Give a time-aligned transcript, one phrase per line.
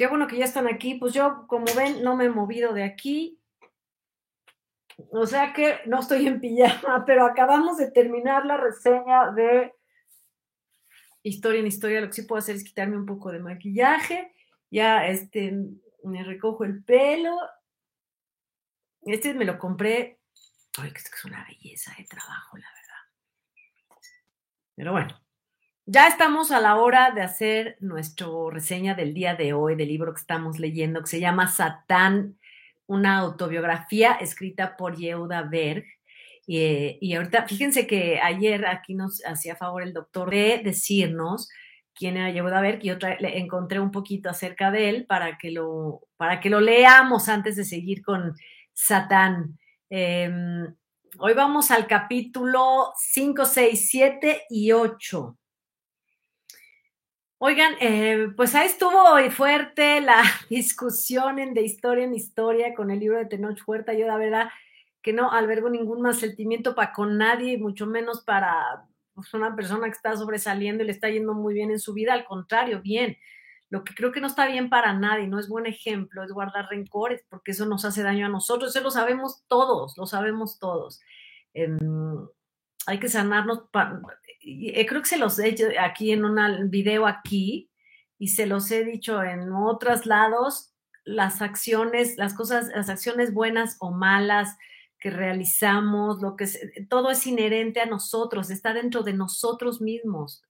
[0.00, 0.94] Qué bueno que ya están aquí.
[0.94, 3.38] Pues yo, como ven, no me he movido de aquí.
[5.10, 9.74] O sea que no estoy en pijama, pero acabamos de terminar la reseña de
[11.22, 12.00] Historia en Historia.
[12.00, 14.34] Lo que sí puedo hacer es quitarme un poco de maquillaje.
[14.70, 15.52] Ya este,
[16.04, 17.36] me recojo el pelo.
[19.02, 20.18] Este me lo compré.
[20.78, 23.02] Ay, que es una belleza de trabajo, la verdad.
[24.76, 25.20] Pero bueno,
[25.92, 30.14] ya estamos a la hora de hacer nuestra reseña del día de hoy del libro
[30.14, 32.38] que estamos leyendo, que se llama Satán,
[32.86, 35.84] una autobiografía escrita por Yehuda Berg.
[36.46, 41.48] Y, ahorita, fíjense que ayer aquí nos hacía favor el doctor de decirnos
[41.92, 45.50] quién era Yehuda Berg y otra le encontré un poquito acerca de él para que
[45.50, 48.36] lo, para que lo leamos antes de seguir con
[48.72, 49.58] Satán.
[49.90, 50.30] Eh,
[51.18, 55.36] hoy vamos al capítulo 5, 6, 7 y 8.
[57.42, 63.00] Oigan, eh, pues ahí estuvo fuerte la discusión en de historia en historia con el
[63.00, 63.94] libro de Tenoch Huerta.
[63.94, 64.50] Yo la verdad
[65.00, 68.84] que no albergo ningún más sentimiento para con nadie, mucho menos para
[69.14, 72.12] pues, una persona que está sobresaliendo y le está yendo muy bien en su vida.
[72.12, 73.16] Al contrario, bien.
[73.70, 76.66] Lo que creo que no está bien para nadie, no es buen ejemplo, es guardar
[76.68, 78.76] rencores, porque eso nos hace daño a nosotros.
[78.76, 81.00] Eso lo sabemos todos, lo sabemos todos.
[81.54, 81.70] Eh,
[82.86, 83.62] hay que sanarnos.
[83.72, 83.98] Pa,
[84.40, 87.70] creo que se los he hecho aquí en un video aquí
[88.18, 90.74] y se los he dicho en otros lados,
[91.04, 94.56] las acciones, las cosas, las acciones buenas o malas
[94.98, 100.42] que realizamos, lo que es, todo es inherente a nosotros, está dentro de nosotros mismos.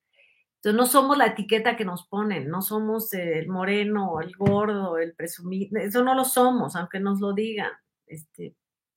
[0.57, 5.15] Entonces no somos la etiqueta que nos ponen, no somos el moreno, el gordo, el
[5.15, 7.71] presumido, eso no lo somos, aunque nos lo digan.
[8.07, 8.57] Este,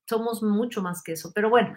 [0.10, 1.32] somos mucho más que eso.
[1.34, 1.76] Pero bueno,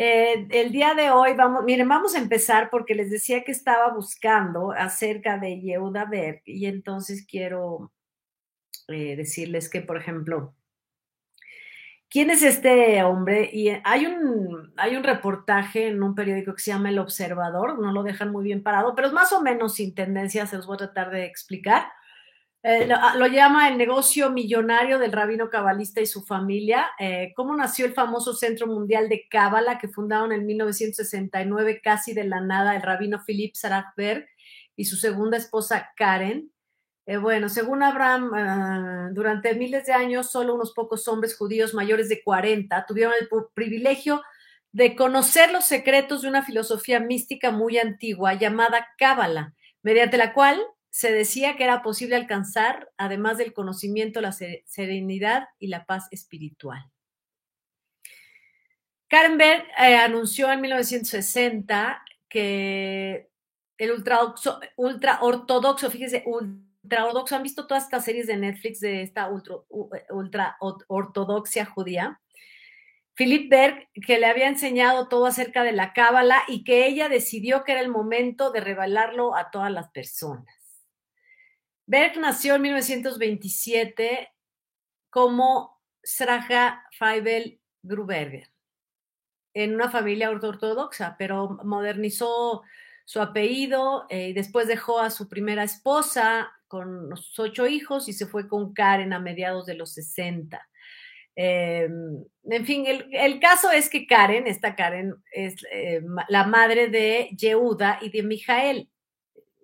[0.00, 3.92] eh, el día de hoy vamos, miren, vamos a empezar porque les decía que estaba
[3.92, 7.90] buscando acerca de Yehuda Berg y entonces quiero
[8.86, 10.54] eh, decirles que, por ejemplo,
[12.08, 13.50] ¿quién es este hombre?
[13.52, 17.90] Y hay un, hay un reportaje en un periódico que se llama El Observador, no
[17.90, 20.74] lo dejan muy bien parado, pero es más o menos sin tendencia, se los voy
[20.76, 21.88] a tratar de explicar.
[22.64, 26.88] Eh, lo, lo, llama el negocio millonario del rabino cabalista y su familia.
[26.98, 32.24] Eh, ¿Cómo nació el famoso Centro Mundial de Cábala que fundaron en 1969 casi de
[32.24, 34.26] la nada el rabino Philip Sarafberg
[34.74, 36.50] y su segunda esposa Karen?
[37.06, 42.08] Eh, bueno, según Abraham, uh, durante miles de años solo unos pocos hombres judíos mayores
[42.08, 44.20] de 40 tuvieron el privilegio
[44.72, 50.60] de conocer los secretos de una filosofía mística muy antigua llamada Cábala, mediante la cual
[50.98, 56.90] se decía que era posible alcanzar, además del conocimiento, la serenidad y la paz espiritual.
[59.06, 63.30] Karen Berg eh, anunció en 1960 que
[63.76, 64.18] el ultra,
[65.20, 69.54] ortodoxo, fíjese, ultra ortodoxo, han visto todas estas series de Netflix de esta ultra,
[70.10, 70.56] ultra
[70.88, 72.20] ortodoxia judía.
[73.14, 77.62] Philip Berg, que le había enseñado todo acerca de la cábala y que ella decidió
[77.62, 80.57] que era el momento de revelarlo a todas las personas.
[81.88, 84.30] Berg nació en 1927
[85.08, 88.50] como Sraja Feibel Gruberger
[89.54, 92.62] en una familia ortodoxa, pero modernizó
[93.06, 98.12] su apellido eh, y después dejó a su primera esposa con sus ocho hijos y
[98.12, 100.60] se fue con Karen a mediados de los 60.
[101.36, 101.88] Eh,
[102.50, 107.30] en fin, el, el, caso es que Karen, esta Karen, es eh, la madre de
[107.34, 108.90] Yehuda y de Mijael,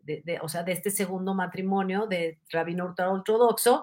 [0.04, 3.82] de, o sea, de este segundo matrimonio de rabino ortodoxo.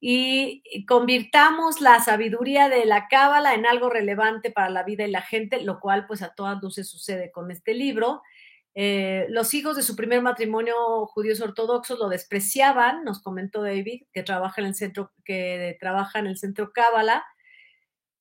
[0.00, 5.22] y convirtamos la sabiduría de la cábala en algo relevante para la vida y la
[5.22, 8.22] gente, lo cual pues a todas luces sucede con este libro.
[8.78, 14.22] Eh, los hijos de su primer matrimonio judíos ortodoxos lo despreciaban, nos comentó David, que
[14.22, 17.24] trabaja en el centro, que trabaja en el centro Cábala.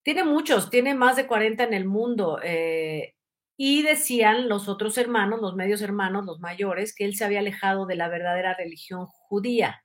[0.01, 2.39] Tiene muchos, tiene más de 40 en el mundo.
[2.41, 3.15] Eh,
[3.57, 7.85] y decían los otros hermanos, los medios hermanos, los mayores, que él se había alejado
[7.85, 9.81] de la verdadera religión judía.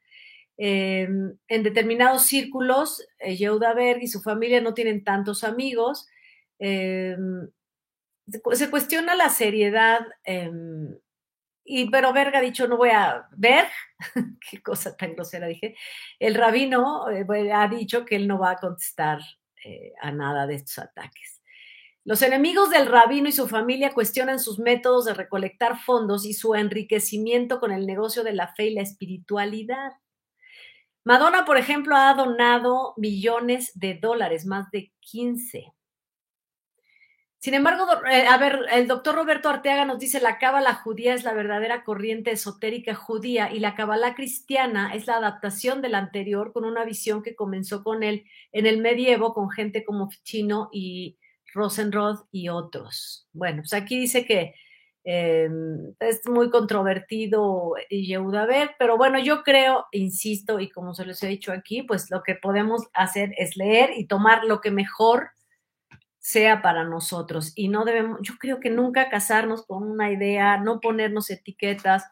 [0.59, 1.09] Eh,
[1.49, 6.07] en determinados círculos, Yehuda Berg y su familia no tienen tantos amigos
[8.53, 10.97] se cuestiona la seriedad, em,
[11.65, 13.67] y pero Berg ha dicho, no voy a ver,
[14.51, 15.77] qué cosa tan grosera dije,
[16.19, 19.21] el rabino eh, ha dicho que él no va a contestar
[19.65, 21.40] eh, a nada de estos ataques.
[22.05, 26.55] Los enemigos del rabino y su familia cuestionan sus métodos de recolectar fondos y su
[26.55, 29.93] enriquecimiento con el negocio de la fe y la espiritualidad.
[31.05, 35.73] Madonna, por ejemplo, ha donado millones de dólares, más de 15
[37.41, 41.25] sin embargo, eh, a ver, el doctor Roberto Arteaga nos dice, la cábala judía es
[41.25, 46.52] la verdadera corriente esotérica judía y la cábala cristiana es la adaptación de la anterior
[46.52, 51.17] con una visión que comenzó con él en el medievo con gente como Ficino y
[51.55, 53.29] Rosenroth y otros.
[53.32, 54.55] Bueno, pues aquí dice que
[55.05, 61.23] em, es muy controvertido Yehuda ver, pero bueno, yo creo, insisto, y como se les
[61.23, 65.31] he dicho aquí, pues lo que podemos hacer es leer y tomar lo que mejor
[66.20, 70.81] sea para nosotros y no debemos, yo creo que nunca casarnos con una idea, no
[70.81, 72.05] ponernos etiquetas,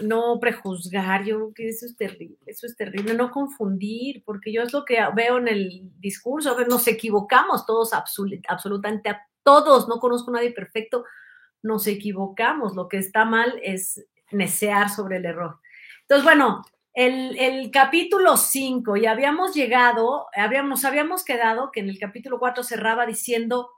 [0.00, 4.72] no prejuzgar, yo que eso es terrible, eso es terrible, no confundir, porque yo es
[4.72, 10.34] lo que veo en el discurso, nos equivocamos todos, absolutamente a todos, no conozco a
[10.34, 11.04] nadie perfecto,
[11.62, 15.60] nos equivocamos, lo que está mal es necear sobre el error.
[16.02, 22.38] Entonces, bueno, el, capítulo 5, y habíamos llegado, habíamos, habíamos quedado que en el capítulo
[22.38, 23.70] 4 cerraba diciendo,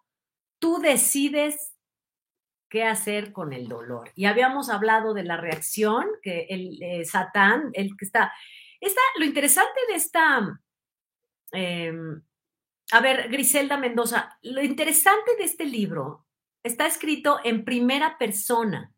[0.59, 1.76] tú decides
[2.69, 4.11] qué hacer con el dolor.
[4.15, 8.33] Y habíamos hablado de la reacción, que el eh, Satán, el que está,
[8.81, 10.61] está, lo interesante de esta,
[11.53, 12.23] em,
[12.93, 16.27] a ver, Griselda Mendoza, lo interesante de este libro
[16.63, 18.93] está escrito en primera persona,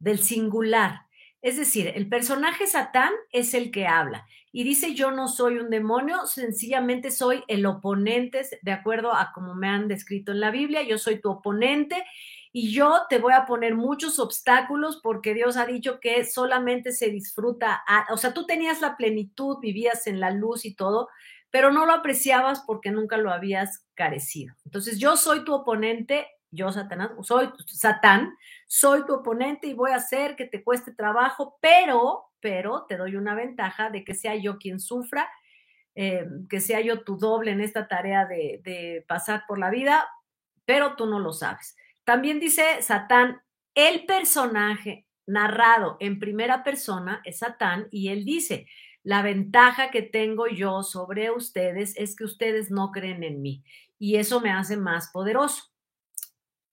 [0.00, 1.02] del singular.
[1.42, 5.70] Es decir, el personaje Satán es el que habla y dice yo no soy un
[5.70, 10.82] demonio, sencillamente soy el oponente, de acuerdo a como me han descrito en la Biblia,
[10.82, 12.04] yo soy tu oponente
[12.52, 17.10] y yo te voy a poner muchos obstáculos porque Dios ha dicho que solamente se
[17.10, 21.08] disfruta, o sea, tú tenías la plenitud, vivías en la luz y todo,
[21.50, 24.54] pero no lo apreciabas porque nunca lo habías carecido.
[24.64, 28.36] Entonces yo soy tu oponente yo, Satanás, soy Satán,
[28.66, 33.14] soy tu oponente y voy a hacer que te cueste trabajo, pero, pero te doy
[33.14, 35.30] una ventaja de que sea yo quien sufra,
[35.94, 40.08] eh, que sea yo tu doble en esta tarea de, de pasar por la vida,
[40.64, 41.76] pero tú no lo sabes.
[42.04, 43.42] También dice Satán,
[43.74, 48.66] el personaje narrado en primera persona es Satán y él dice,
[49.02, 53.64] la ventaja que tengo yo sobre ustedes es que ustedes no creen en mí
[53.98, 55.70] y eso me hace más poderoso.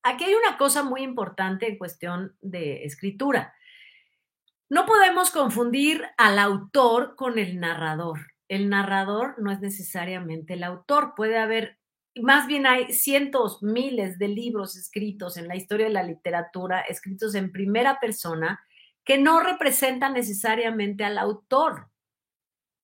[0.03, 3.53] Aquí hay una cosa muy importante en cuestión de escritura.
[4.69, 8.33] No podemos confundir al autor con el narrador.
[8.47, 11.13] El narrador no es necesariamente el autor.
[11.15, 11.76] Puede haber,
[12.21, 17.35] más bien hay cientos, miles de libros escritos en la historia de la literatura, escritos
[17.35, 18.59] en primera persona,
[19.03, 21.89] que no representan necesariamente al autor.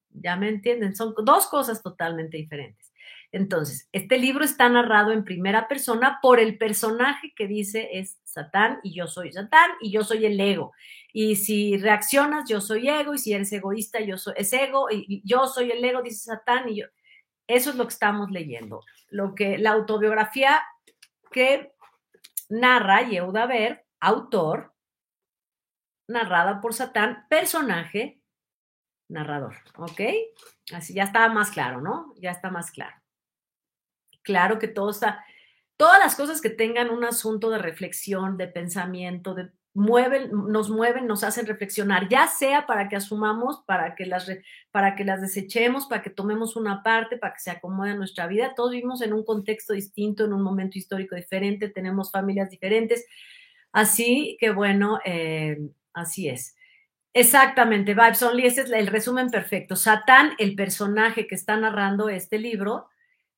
[0.10, 0.96] ¿Ya me entienden?
[0.96, 2.94] Son dos cosas totalmente diferentes.
[3.32, 8.80] Entonces, este libro está narrado en primera persona por el personaje que dice es Satán
[8.84, 10.72] y yo soy Satán y yo soy el ego.
[11.12, 15.24] Y si reaccionas, yo soy ego y si eres egoísta, yo soy es ego y
[15.26, 16.86] yo soy el ego, dice Satán y yo.
[17.48, 18.82] Eso es lo que estamos leyendo.
[19.14, 20.62] Lo que la autobiografía
[21.32, 21.74] que
[22.50, 24.74] narra Yehuda Ver, autor,
[26.08, 28.22] narrada por Satán, personaje,
[29.10, 29.56] narrador.
[29.78, 30.02] ¿Ok?
[30.74, 32.14] Así ya está más claro, ¿no?
[32.18, 33.04] Ya está más claro
[34.24, 35.24] claro que todo está,
[35.78, 41.08] todas las cosas que tengan un asunto de reflexión, de pensamiento, de mueven, nos mueven,
[41.08, 44.30] nos hacen reflexionar, ya sea para que asumamos, para que las,
[44.72, 48.28] para que las desechemos, para que tomemos una parte, para que se acomode a nuestra
[48.28, 48.54] vida.
[48.56, 53.06] Todos vivimos en un contexto distinto, en un momento histórico diferente, tenemos familias diferentes.
[53.72, 55.58] Así que bueno, eh,
[55.94, 56.56] así es.
[57.16, 59.76] Exactamente, Vibes Only, ese es el resumen perfecto.
[59.76, 62.88] Satán, el personaje que está narrando este libro,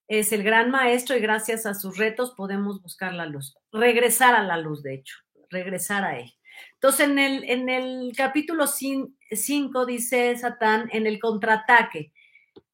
[0.08, 4.44] es el gran maestro y gracias a sus retos podemos buscar la luz, regresar a
[4.44, 5.16] la luz, de hecho,
[5.50, 6.34] regresar a él.
[6.74, 12.14] Entonces, en el, en el capítulo 5 dice Satán, en el contraataque,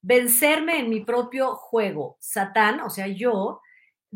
[0.01, 2.17] vencerme en mi propio juego.
[2.19, 3.61] Satán, o sea, yo,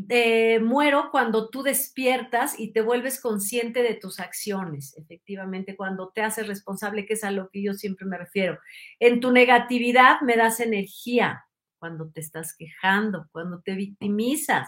[0.10, 6.22] eh, muero cuando tú despiertas y te vuelves consciente de tus acciones, efectivamente, cuando te
[6.22, 8.60] haces responsable, que es a lo que yo siempre me refiero.
[9.00, 11.46] En tu negatividad me das energía,
[11.80, 14.68] cuando te estás quejando, cuando te victimizas.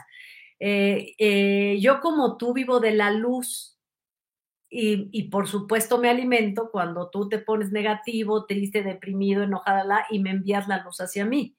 [0.60, 3.77] Eh, eh, yo como tú vivo de la luz,
[4.70, 10.32] y, por supuesto me alimento cuando tú te pones negativo, triste, deprimido, enojada y me
[10.32, 11.56] envías la luz hacia mí.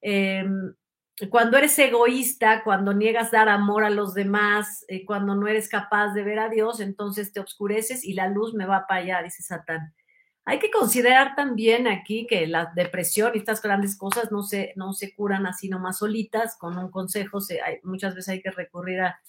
[0.00, 0.44] Eh,
[1.30, 6.12] cuando eres egoísta, cuando niegas dar amor a los demás, eh, cuando no eres capaz
[6.12, 9.42] de ver a Dios, entonces te oscureces y la luz me va para allá, dice
[9.42, 9.94] Satán.
[10.44, 14.94] Hay que considerar también aquí que la depresión y estas grandes cosas no se, no
[14.94, 19.00] se curan así nomás solitas, con un consejo, se, hay, muchas veces hay que recurrir
[19.00, 19.20] a,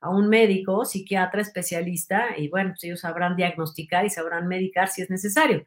[0.00, 5.02] a un médico, psiquiatra, especialista, y bueno, pues ellos sabrán diagnosticar y sabrán medicar si
[5.02, 5.64] es necesario.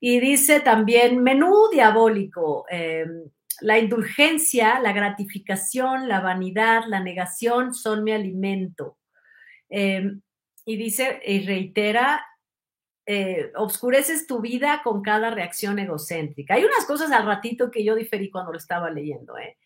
[0.00, 3.06] Y dice también menú diabólico, eh,
[3.60, 8.98] la indulgencia, la gratificación, la vanidad, la negación son mi alimento.
[9.68, 10.12] Eh,
[10.64, 12.24] y dice y reitera,
[13.04, 16.54] eh, obscureces tu vida con cada reacción egocéntrica.
[16.54, 19.34] Hay unas cosas al ratito que yo diferí cuando lo estaba leyendo.
[19.38, 19.56] ¿eh?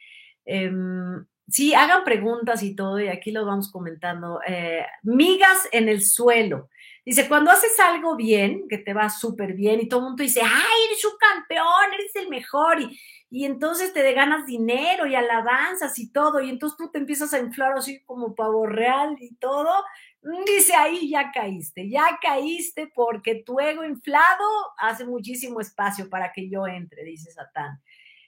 [1.49, 4.41] Sí, hagan preguntas y todo, y aquí lo vamos comentando.
[4.47, 6.69] Eh, migas en el suelo.
[7.05, 10.41] Dice, cuando haces algo bien, que te va súper bien, y todo el mundo dice,
[10.43, 12.99] ay, eres un campeón, eres el mejor, y,
[13.31, 17.39] y entonces te ganas dinero y alabanzas y todo, y entonces tú te empiezas a
[17.39, 19.71] inflar así como pavo real y todo,
[20.47, 24.45] dice ahí ya caíste, ya caíste porque tu ego inflado
[24.79, 27.81] hace muchísimo espacio para que yo entre, dice Satán.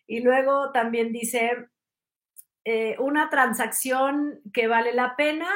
[0.07, 1.69] Y luego también dice,
[2.71, 5.49] eh, una transacción que vale la pena,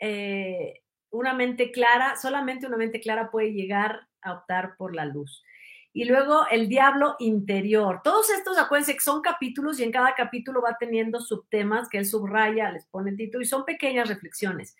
[0.00, 5.44] eh, una mente clara, solamente una mente clara puede llegar a optar por la luz.
[5.92, 8.00] Y luego el diablo interior.
[8.02, 12.06] Todos estos, acuérdense que son capítulos y en cada capítulo va teniendo subtemas que él
[12.06, 14.76] subraya, les pone título y son pequeñas reflexiones.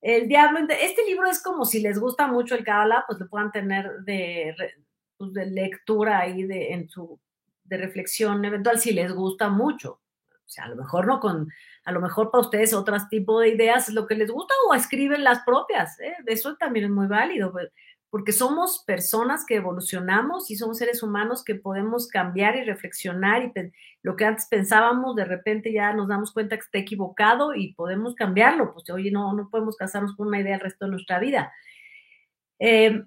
[0.00, 3.52] El diablo, este libro es como si les gusta mucho el Kabbalah, pues lo puedan
[3.52, 4.56] tener de,
[5.18, 7.20] pues de lectura ahí de, en su,
[7.62, 10.00] de reflexión eventual si les gusta mucho.
[10.46, 11.48] O sea, a lo mejor no con,
[11.84, 14.74] a lo mejor para ustedes otros tipo de ideas es lo que les gusta o
[14.74, 15.98] escriben las propias.
[16.00, 16.14] ¿eh?
[16.26, 17.70] Eso también es muy válido, pues,
[18.10, 23.52] porque somos personas que evolucionamos y somos seres humanos que podemos cambiar y reflexionar y
[24.02, 28.14] lo que antes pensábamos, de repente ya nos damos cuenta que está equivocado y podemos
[28.14, 28.72] cambiarlo.
[28.72, 31.52] Pues oye, no, no podemos casarnos con una idea el resto de nuestra vida.
[32.60, 33.02] Eh,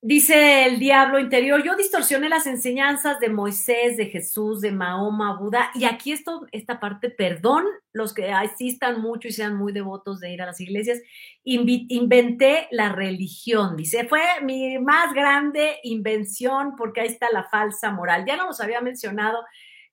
[0.00, 5.72] Dice el diablo interior, yo distorsioné las enseñanzas de Moisés, de Jesús, de Mahoma, Buda,
[5.74, 10.32] y aquí esto, esta parte, perdón, los que asistan mucho y sean muy devotos de
[10.32, 11.00] ir a las iglesias,
[11.42, 18.24] inventé la religión, dice, fue mi más grande invención porque ahí está la falsa moral.
[18.24, 19.44] Ya no los había mencionado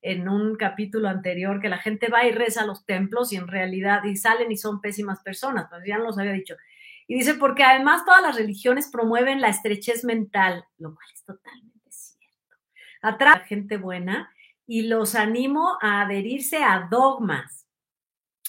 [0.04, 3.48] en un capítulo anterior que la gente va y reza a los templos y en
[3.48, 6.56] realidad y salen y son pésimas personas, pues ya no los había dicho.
[7.08, 11.92] Y dice, porque además todas las religiones promueven la estrechez mental, lo cual es totalmente
[11.92, 12.56] cierto.
[13.02, 14.32] Atrae a gente buena
[14.66, 17.68] y los animo a adherirse a dogmas.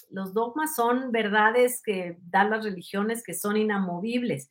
[0.08, 4.50] Los dogmas son verdades que dan las religiones que son inamovibles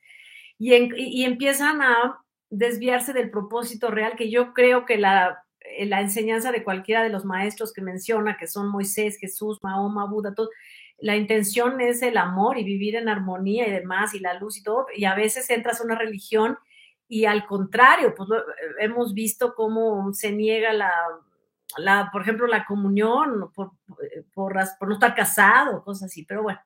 [0.58, 2.20] y, empiezan a
[2.50, 5.44] desviarse del propósito real que yo creo que la,
[5.80, 10.34] la enseñanza de cualquiera de los maestros que menciona, que son Moisés, Jesús, Mahoma, Buda,
[10.34, 10.50] todo,
[10.98, 14.64] la intención es el amor y vivir en armonía y demás, y la luz y
[14.64, 16.58] todo, y a veces entras a una religión
[17.08, 18.30] y al contrario, pues
[18.80, 23.72] hemos visto cómo se niega la, por ejemplo, la comunión por,
[24.34, 26.60] por, no estar casado, cosas así, pero bueno,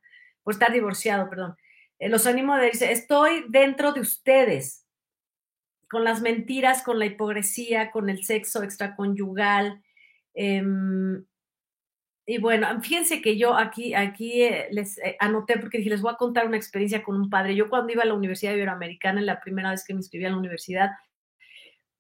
[0.44, 1.58] por estar divorciado, perdón.
[1.98, 4.86] Eh, los animo a decir, estoy dentro de ustedes,
[5.90, 9.84] con las mentiras, con la hipocresía, con el sexo extraconyugal,
[10.36, 10.64] eh,
[12.30, 16.14] y bueno, fíjense que yo aquí, aquí eh, les eh, anoté porque dije, les voy
[16.14, 17.56] a contar una experiencia con un padre.
[17.56, 20.30] Yo cuando iba a la Universidad Iberoamericana, en la primera vez que me inscribí a
[20.30, 20.92] la universidad,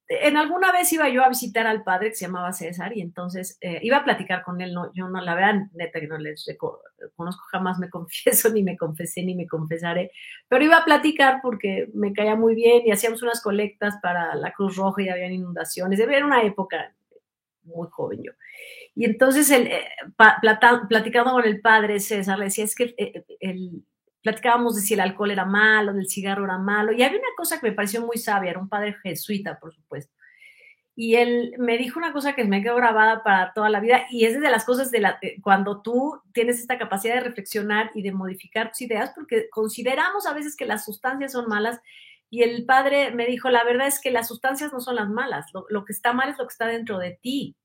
[0.07, 3.57] en alguna vez iba yo a visitar al padre que se llamaba César y entonces
[3.61, 4.71] eh, iba a platicar con él.
[4.71, 6.45] No, yo no, la verdad, neta que no les
[7.15, 10.11] conozco, jamás me confieso, ni me confesé, ni me confesaré,
[10.47, 14.51] pero iba a platicar porque me caía muy bien y hacíamos unas colectas para la
[14.51, 15.99] Cruz Roja y habían inundaciones.
[15.99, 16.93] Era una época
[17.63, 18.31] muy joven yo.
[18.99, 19.87] Y entonces, el, eh,
[20.89, 23.85] platicando con el padre César, le decía, es que eh, el,
[24.21, 27.61] platicábamos de si el alcohol era malo, del cigarro era malo, y había una cosa
[27.61, 30.13] que me pareció muy sabia, era un padre jesuita, por supuesto.
[30.97, 34.25] Y él me dijo una cosa que me quedó grabada para toda la vida, y
[34.25, 38.01] es de las cosas de la, eh, cuando tú tienes esta capacidad de reflexionar y
[38.01, 41.79] de modificar tus ideas, porque consideramos a veces que las sustancias son malas,
[42.29, 45.45] y el padre me dijo, la verdad es que las sustancias no son las malas,
[45.53, 47.55] lo, lo que está mal es lo que está dentro de ti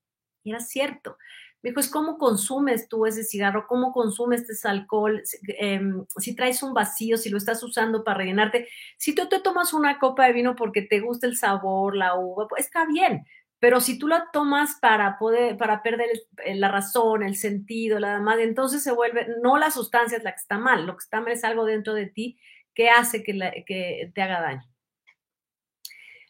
[0.44, 1.18] Y era cierto.
[1.62, 5.22] Me dijo, es cómo consumes tú ese cigarro, cómo consumes ese alcohol,
[5.58, 8.68] em, si traes un vacío, si lo estás usando para rellenarte.
[8.98, 12.46] Si tú te tomas una copa de vino porque te gusta el sabor, la uva,
[12.48, 13.24] pues está bien.
[13.60, 16.10] Pero si tú la tomas para poder, para perder
[16.54, 20.40] la razón, el sentido, la demás, entonces se vuelve, no la sustancia es la que
[20.40, 22.38] está mal, lo que está mal es algo dentro de ti
[22.74, 24.73] que hace que, que te haga daño.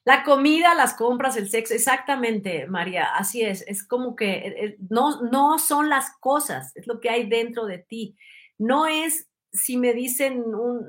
[0.05, 3.65] La comida, las compras, el sexo, exactamente, María, así es.
[3.67, 7.65] Es como que eh, eh, no, no son las cosas, es lo que hay dentro
[7.65, 8.17] de ti.
[8.59, 10.85] No es si me dicen un,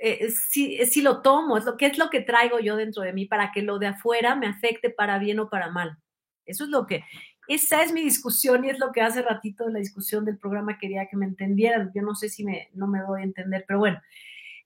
[0.00, 3.12] eh, si, si, lo tomo, es lo que es lo que traigo yo dentro de
[3.12, 5.98] mí para que lo de afuera me afecte para bien o para mal.
[6.44, 7.02] Eso es lo que,
[7.48, 10.78] esa es mi discusión y es lo que hace ratito en la discusión del programa
[10.78, 11.90] quería que me entendieran.
[11.94, 14.00] Yo no sé si me, no me doy a entender, pero bueno,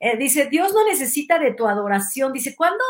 [0.03, 2.33] eh, dice, Dios no necesita de tu adoración.
[2.33, 2.83] Dice, ¿cuándo,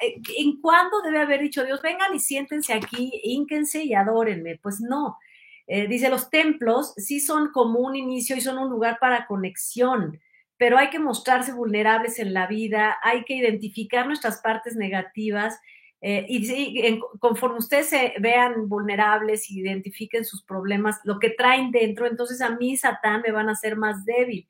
[0.00, 4.60] eh, ¿en cuándo debe haber dicho Dios, vengan y siéntense aquí, ínquense y adórenme?
[4.62, 5.18] Pues no.
[5.66, 10.20] Eh, dice, los templos sí son como un inicio y son un lugar para conexión,
[10.56, 15.58] pero hay que mostrarse vulnerables en la vida, hay que identificar nuestras partes negativas.
[16.04, 22.50] y conforme ustedes se vean vulnerables identifiquen sus problemas, lo que traen dentro, entonces a
[22.50, 24.48] mí, Satán, me van a hacer más débil.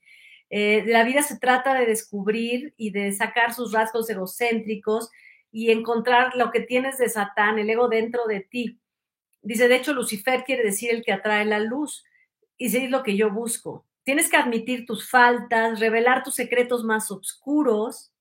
[0.54, 5.10] Eh, la vida se trata de descubrir y de sacar sus rasgos egocéntricos
[5.50, 8.78] y encontrar lo que tienes de Satán, el ego dentro de ti.
[9.40, 12.04] Dice, de hecho, Lucifer quiere decir el que atrae la luz.
[12.58, 13.86] Y es lo que yo busco.
[14.04, 18.12] Tienes que admitir tus faltas, revelar tus secretos más oscuros.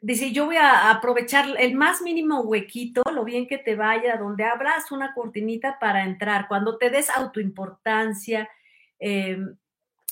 [0.00, 4.44] dice, yo voy a aprovechar el más mínimo huequito, lo bien que te vaya, donde
[4.44, 6.48] abras una cortinita para entrar.
[6.48, 8.48] Cuando te des autoimportancia,
[9.04, 9.56] Em,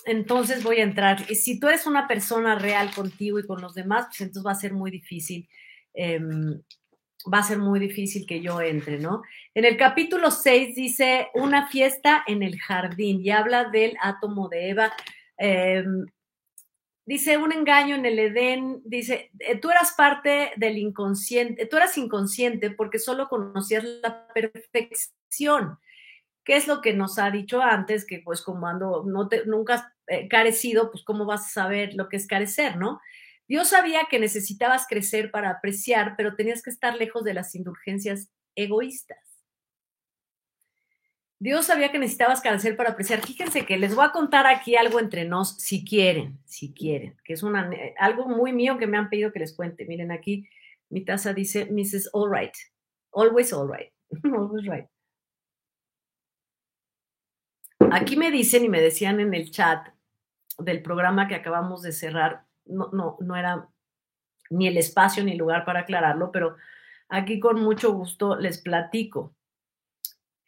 [0.04, 1.24] entonces voy a entrar.
[1.26, 4.56] Si tú eres una persona real contigo y con los demás, pues entonces va a
[4.56, 5.48] ser muy difícil.
[5.94, 6.60] Em,
[7.32, 9.22] va a ser muy difícil que yo entre, ¿no?
[9.54, 14.70] En el capítulo 6 dice una fiesta en el jardín y habla del átomo de
[14.70, 14.92] Eva.
[15.38, 16.06] Em,
[17.06, 21.96] dice un engaño en el Edén, dice, eh, tú eras parte del inconsciente, tú eras
[21.96, 25.78] inconsciente porque solo conocías la perfección.
[26.44, 28.06] ¿Qué es lo que nos ha dicho antes?
[28.06, 31.94] Que pues como ando, no te, nunca has eh, carecido, pues cómo vas a saber
[31.94, 33.00] lo que es carecer, ¿no?
[33.46, 38.30] Dios sabía que necesitabas crecer para apreciar, pero tenías que estar lejos de las indulgencias
[38.54, 39.18] egoístas.
[41.40, 43.22] Dios sabía que necesitabas carecer para apreciar.
[43.22, 47.32] Fíjense que les voy a contar aquí algo entre nos, si quieren, si quieren, que
[47.32, 49.86] es una, algo muy mío que me han pedido que les cuente.
[49.86, 50.46] Miren aquí,
[50.90, 52.10] mi taza dice Mrs.
[52.12, 52.52] All Right,
[53.10, 53.90] always all right,
[54.24, 54.86] always right.
[57.92, 59.88] Aquí me dicen y me decían en el chat
[60.58, 63.68] del programa que acabamos de cerrar, no, no, no era
[64.50, 66.56] ni el espacio ni el lugar para aclararlo, pero
[67.08, 69.34] aquí con mucho gusto les platico.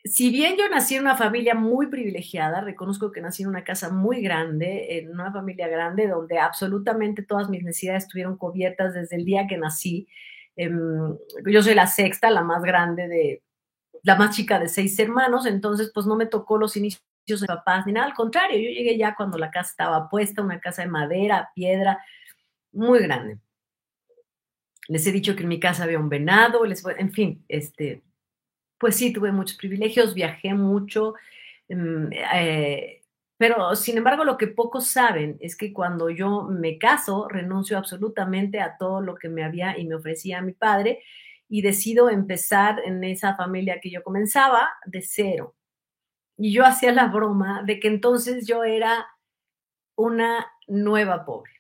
[0.05, 3.89] Si bien yo nací en una familia muy privilegiada, reconozco que nací en una casa
[3.91, 9.25] muy grande, en una familia grande donde absolutamente todas mis necesidades estuvieron cubiertas desde el
[9.25, 10.09] día que nací.
[10.57, 11.17] Em,
[11.47, 13.43] yo soy la sexta, la más grande de,
[14.03, 17.87] la más chica de seis hermanos, entonces pues no me tocó los inicios de papás
[17.87, 20.89] ni nada, al contrario, yo llegué ya cuando la casa estaba puesta, una casa de
[20.89, 21.99] madera, piedra,
[22.73, 23.39] muy grande.
[24.89, 28.03] Les he dicho que en mi casa había un venado, les, en fin, este,
[28.79, 31.15] pues sí, tuve muchos privilegios, viajé mucho,
[31.69, 33.03] mm, eh,
[33.39, 38.61] pero sin embargo lo que pocos saben es que cuando yo me caso, renuncio absolutamente
[38.61, 41.03] a todo lo que me había y me ofrecía mi padre
[41.49, 45.55] y decido empezar en esa familia que yo comenzaba de cero
[46.37, 49.07] y yo hacía la broma de que entonces yo era
[49.97, 51.53] una nueva pobre,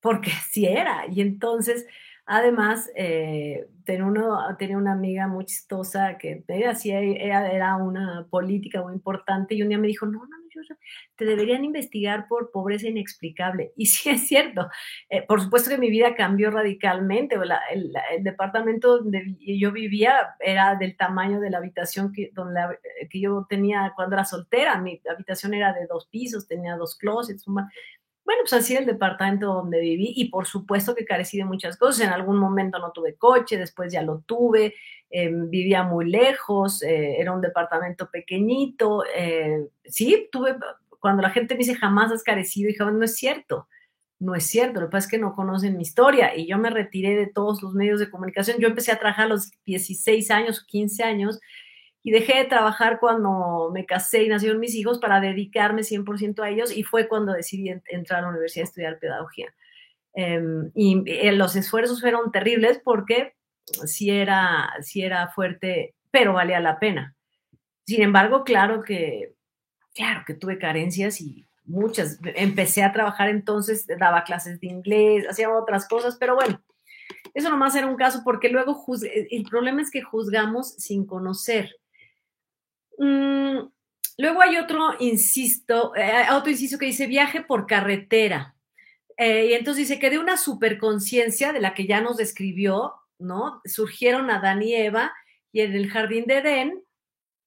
[0.00, 1.06] porque sí era.
[1.08, 1.86] Y entonces,
[2.26, 6.72] además, eh, tenía, uno, tenía una amiga muy chistosa que ella,
[7.52, 10.41] era una política muy importante y un día me dijo, no, no,
[11.16, 13.72] te deberían investigar por pobreza inexplicable.
[13.82, 14.68] Y sí es cierto.
[15.08, 17.36] Eh, por supuesto que mi vida cambió radicalmente.
[17.72, 23.46] el, departamento donde yo vivía era del tamaño de la habitación que, eh, que yo
[23.48, 24.78] tenía cuando era soltera.
[24.80, 27.44] Mi habitación era de dos pisos, tenía dos closets.
[28.24, 32.06] Bueno, pues así el departamento donde viví y por supuesto que carecí de muchas cosas.
[32.06, 34.74] En algún momento no tuve coche, después ya lo tuve,
[35.10, 39.04] em, vivía muy lejos, eh, era un departamento pequeñito.
[39.14, 40.56] Eh, sí, tuve,
[41.00, 43.66] cuando la gente me dice jamás has carecido, dije, no es cierto,
[44.20, 46.70] no es cierto, lo que pasa es que no conocen mi historia y yo me
[46.70, 48.58] retiré de todos los medios de comunicación.
[48.60, 51.40] Yo empecé a trabajar a los 16 años, 15 años
[52.02, 56.50] y dejé de trabajar cuando me casé y nacieron mis hijos para dedicarme 100% a
[56.50, 59.54] ellos y fue cuando decidí entrar a la universidad a estudiar pedagogía.
[60.14, 63.34] Em, y eh, los esfuerzos fueron terribles porque
[63.86, 67.14] sí era, sí era fuerte, pero valía la pena.
[67.86, 69.34] Sin embargo, claro que,
[69.94, 72.18] claro que tuve carencias y muchas.
[72.34, 76.60] Empecé a trabajar entonces, daba clases de inglés, hacía otras cosas, pero bueno,
[77.34, 81.70] eso nomás era un caso porque luego el problema es que juzgamos sin conocer.
[82.98, 83.58] Mm,
[84.18, 88.54] luego hay otro, insisto, eh, otro insisto que dice viaje por carretera.
[89.16, 93.60] Eh, y entonces dice que de una superconciencia de la que ya nos describió, ¿no?
[93.64, 95.12] Surgieron Adán y Eva
[95.52, 96.84] y en el jardín de Edén,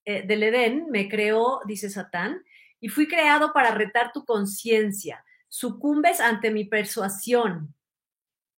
[0.06, 2.44] eh, del Edén, me creó, dice Satán,
[2.80, 5.24] y fui creado para retar tu conciencia.
[5.50, 7.75] Sucumbes ante mi persuasión.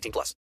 [0.00, 0.36] 18 plus.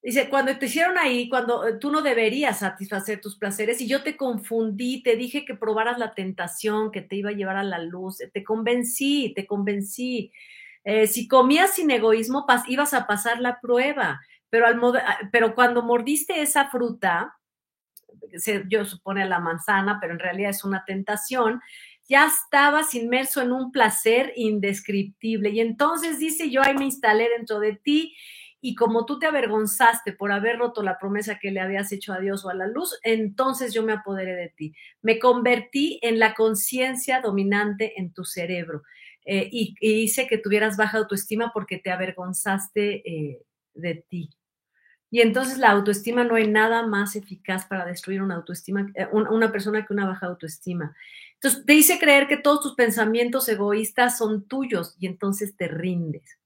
[0.00, 4.02] Dice, cuando te hicieron ahí, cuando eh, tú no deberías satisfacer tus placeres y yo
[4.02, 7.78] te confundí, te dije que probaras la tentación que te iba a llevar a la
[7.78, 10.32] luz, te convencí, te convencí.
[10.84, 15.82] Eh, si comías sin egoísmo, ibas a pasar la prueba, pero, al ah, pero cuando
[15.82, 17.34] mordiste esa fruta,
[18.68, 21.60] yo supone la manzana, pero en realidad es una tentación,
[22.08, 25.50] ya estabas inmerso en un placer indescriptible.
[25.50, 28.16] Y entonces dice, yo ahí me instalé dentro de ti
[28.60, 32.18] y como tú te avergonzaste por haber roto la promesa que le habías hecho a
[32.18, 34.74] Dios o a la luz, entonces yo me apoderé de ti.
[35.00, 38.82] Me convertí en la conciencia dominante en tu cerebro
[39.24, 43.42] eh, y, hice que tuvieras baja autoestima porque te avergonzaste eh,
[43.74, 44.30] de ti.
[45.10, 49.52] Y entonces la autoestima no hay nada más eficaz para destruir una autoestima, eh, una
[49.52, 50.94] persona que una baja autoestima.
[51.34, 56.38] Entonces te hice creer que todos tus pensamientos egoístas son tuyos y entonces te rindes.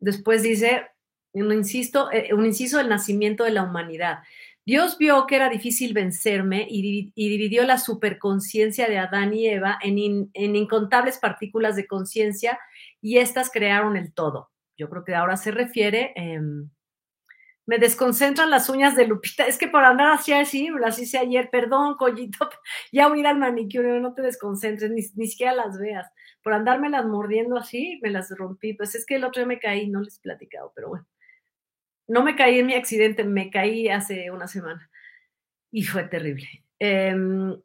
[0.00, 0.88] Después dice,
[1.34, 4.20] un, insisto, eh, un inciso del nacimiento de la humanidad.
[4.66, 10.30] Dios vio que era difícil vencerme y, dividió la superconciencia de Adán y Eva en,
[10.32, 12.58] en incontables partículas de conciencia
[13.02, 14.50] y éstas crearon el todo.
[14.78, 16.40] Yo creo que ahora se refiere, eh,
[17.66, 19.46] me desconcentran las uñas de Lupita.
[19.46, 22.48] Es que por andar así, así, las hice ayer, perdón, collito,
[22.92, 26.10] ya voy a al manicure, no te desconcentres, ni, ni siquiera las veas.
[26.42, 28.74] Por andarme las mordiendo así, me las rompí.
[28.74, 31.06] Pues es que el otro día me caí, no les he platicado, pero bueno
[32.06, 34.90] no me caí en mi accidente, me caí hace una semana
[35.70, 36.64] y fue terrible.
[36.78, 37.56] Em,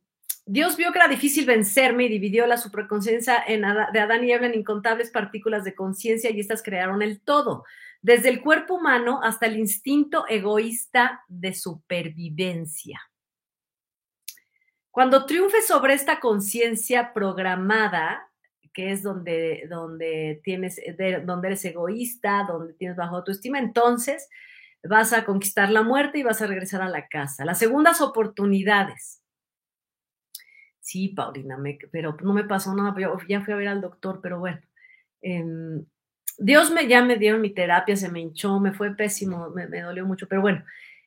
[0.45, 4.55] Dios vio que era difícil vencerme y dividió la supraconciencia de Adán y Eva en
[4.55, 7.65] incontables partículas de conciencia y estas crearon el todo,
[8.01, 12.99] desde el cuerpo humano hasta el instinto egoísta de supervivencia.
[14.89, 18.28] Cuando triunfe sobre esta conciencia programada,
[18.79, 20.79] que es donde, donde, tienes,
[21.25, 24.29] donde eres egoísta, donde tienes bajo autoestima, entonces
[24.81, 27.43] vas a conquistar la muerte y vas a regresar a la casa.
[27.43, 29.21] Las segundas oportunidades.
[30.79, 31.57] Sí, Paulina,
[31.91, 32.95] pero no me pasó nada,
[33.27, 34.61] ya fui a ver al doctor, pero bueno.
[35.21, 35.83] Em,
[36.37, 39.81] Dios me, ya me dieron mi terapia, se me hinchó, me fue pésimo, me, me
[39.81, 40.63] dolió mucho, pero bueno,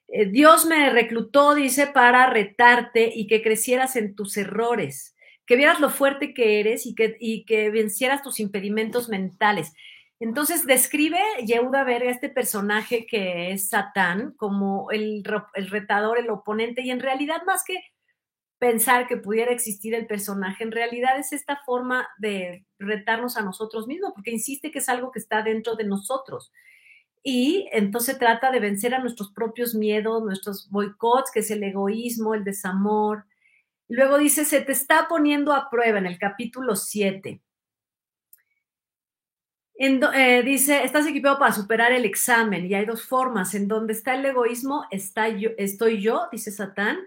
[0.09, 5.12] eh, Dios me reclutó, dice, para retarte y que crecieras en tus errores
[5.47, 9.73] que vieras lo fuerte que eres y que, y que vencieras tus impedimentos mentales.
[10.21, 15.25] Entonces describe Yehuda Verga este personaje que es Satán como el,
[15.55, 17.81] el, retador, el oponente, y en realidad más que
[18.59, 23.89] pensar que pudiera existir el personaje, en realidad es esta forma de retarnos a nosotros
[23.89, 26.53] mismos, porque insiste que es algo que está dentro de nosotros.
[27.25, 32.35] Y entonces trata de vencer a nuestros propios miedos, nuestros boicots, que es el egoísmo,
[32.35, 33.25] el desamor,
[33.93, 37.43] Luego dice, se te está poniendo a prueba en el capítulo 7.
[39.75, 43.55] Eh, dice, estás equipado para superar el examen y hay dos formas.
[43.55, 47.01] En donde está el egoísmo, está yo, estoy yo, dice Satán,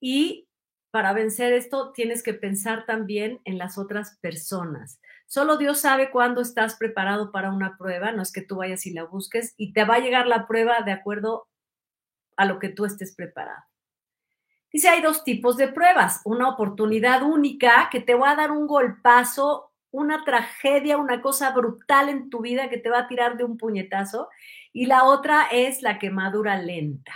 [0.00, 0.48] y
[0.92, 5.00] para vencer esto tienes que pensar también en las otras personas.
[5.26, 8.92] Solo Dios sabe cuándo estás preparado para una prueba, no es que tú vayas y
[8.92, 11.48] la busques y te va a llegar la prueba de acuerdo
[12.36, 13.71] a lo que tú estés preparado.
[14.72, 16.20] Dice, hay dos tipos de pruebas.
[16.24, 22.08] Una oportunidad única que te va a dar un golpazo, una tragedia, una cosa brutal
[22.08, 24.28] en tu vida que te va a tirar de un puñetazo.
[24.72, 27.12] Y la otra es la quemadura lenta.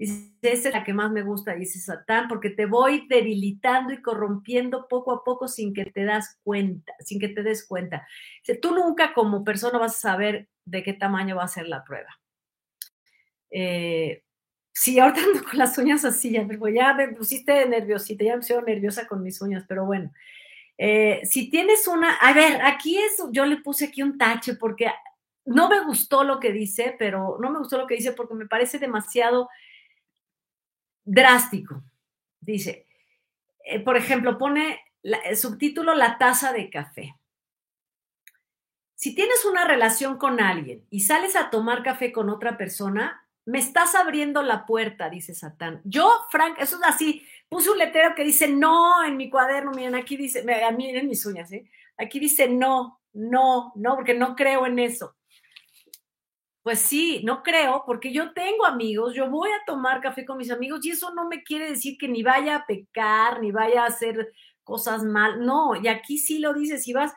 [0.00, 4.00] Dice, esa es la que más me gusta, dice Satán, porque te voy debilitando y
[4.00, 8.06] corrompiendo poco a poco sin que te das cuenta, sin que te des cuenta.
[8.62, 12.18] Tú nunca como persona vas a saber de qué tamaño va a ser la prueba.
[13.50, 14.22] Eh,
[14.72, 18.64] Sí, ahorita ando con las uñas así, ya, ya me pusiste nerviosita, ya me pusieron
[18.64, 20.12] nerviosa con mis uñas, pero bueno.
[20.78, 24.90] Eh, si tienes una, a ver, aquí es, yo le puse aquí un tache porque
[25.44, 28.46] no me gustó lo que dice, pero no me gustó lo que dice porque me
[28.46, 29.50] parece demasiado
[31.04, 31.82] drástico.
[32.40, 32.86] Dice,
[33.64, 37.14] eh, por ejemplo, pone el subtítulo La taza de café.
[38.94, 43.58] Si tienes una relación con alguien y sales a tomar café con otra persona, me
[43.58, 45.80] estás abriendo la puerta, dice Satán.
[45.84, 49.94] Yo, Frank, eso es así, puse un letrero que dice no en mi cuaderno, miren,
[49.94, 50.44] aquí dice,
[50.76, 51.68] miren mis uñas, ¿eh?
[51.96, 55.16] Aquí dice no, no, no, porque no creo en eso.
[56.62, 60.50] Pues sí, no creo, porque yo tengo amigos, yo voy a tomar café con mis
[60.50, 63.86] amigos y eso no me quiere decir que ni vaya a pecar, ni vaya a
[63.86, 64.30] hacer
[64.62, 65.44] cosas mal.
[65.44, 67.12] No, y aquí sí lo dice, si vas,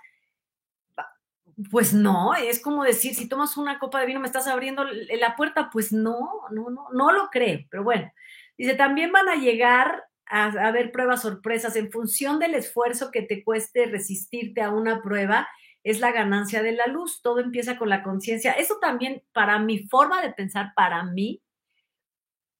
[1.71, 5.35] pues no, es como decir, si tomas una copa de vino me estás abriendo la
[5.35, 8.11] puerta, pues no, no, no, no lo creo, pero bueno.
[8.57, 13.21] Dice, también van a llegar a, a ver pruebas sorpresas en función del esfuerzo que
[13.21, 15.47] te cueste resistirte a una prueba,
[15.83, 17.21] es la ganancia de la luz.
[17.21, 18.53] Todo empieza con la conciencia.
[18.53, 21.41] Eso también, para mi forma de pensar, para mí,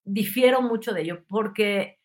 [0.04, 2.00] difiero mucho de ello, porque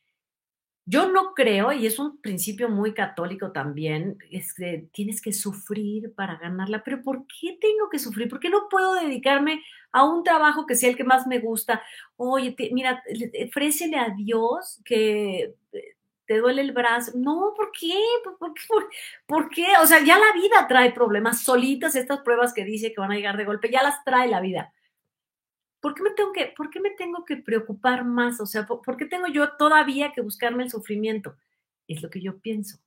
[0.89, 6.15] yo no creo, y es un principio muy católico también, es que tienes que sufrir
[6.15, 8.29] para ganarla, pero ¿por qué tengo que sufrir?
[8.29, 11.83] ¿Por qué no puedo dedicarme a un trabajo que sea el que más me gusta?
[12.17, 15.97] Oye, te- mira, le- ofrécele a Dios que eh,
[16.27, 17.13] te duele el brazo.
[17.17, 17.95] No, ¿por qué?
[18.39, 18.63] ¿Por, qué?
[18.69, 18.89] ¿Por-
[19.27, 19.67] por qué?
[19.83, 23.17] O sea, ya la vida trae problemas solitas, estas pruebas que dice que van a
[23.17, 24.73] llegar de golpe, ya las trae la vida.
[25.81, 28.41] ¿Por qué me tengo que, por qué me tengo que preocupar más?
[28.41, 31.37] O sea, ¿por, qué tengo yo todavía que buscarme el sufrimiento?
[31.87, 32.79] Es lo que yo pienso.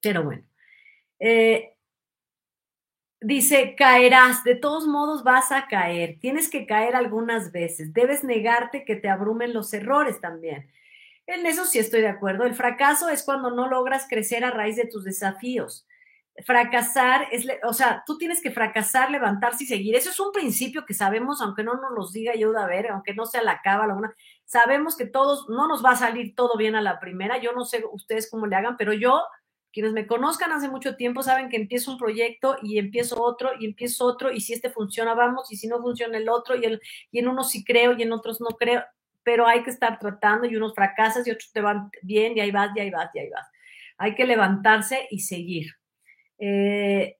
[0.00, 0.44] Pero bueno.
[1.18, 1.74] Eh,
[3.20, 8.86] dice, caerás, de todos modos vas a caer, tienes que caer algunas veces, debes negarte
[8.86, 10.70] que te abrumen los errores también.
[11.26, 12.44] En eso sí estoy de acuerdo.
[12.44, 15.86] El fracaso es cuando no logras crecer a raíz de tus desafíos
[16.44, 19.94] fracasar es, o sea, tú tienes que fracasar, levantarse y seguir.
[19.94, 23.14] Eso es un principio que sabemos, aunque no nos los diga yo a ver, aunque
[23.14, 24.14] no sea la cábala, una,
[24.44, 27.38] sabemos que todos, no nos va a salir todo bien a la primera.
[27.38, 29.22] Yo no sé ustedes cómo le hagan, pero yo,
[29.72, 33.66] quienes me conozcan hace mucho tiempo, saben que empiezo un proyecto y empiezo otro y
[33.66, 36.80] empiezo otro, y si este funciona, vamos, y si no funciona el otro, y, el,
[37.10, 38.82] y en unos sí creo y en otros no creo,
[39.22, 42.50] pero hay que estar tratando y unos fracasas y otros te van bien y ahí
[42.50, 43.46] vas, y ahí vas, y ahí vas.
[43.98, 45.79] Hay que levantarse y seguir.
[46.40, 47.18] Eh,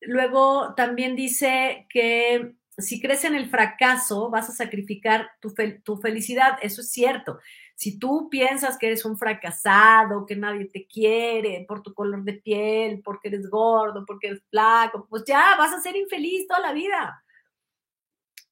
[0.00, 6.58] luego también dice que si crees en el fracaso, vas a sacrificar tu, tu, felicidad.
[6.62, 7.38] Eso es cierto.
[7.74, 12.34] Si tú piensas que eres un fracasado, que nadie te quiere por tu color de
[12.34, 16.72] piel, porque eres gordo, porque eres flaco, pues ya vas a ser infeliz toda la
[16.72, 17.22] vida.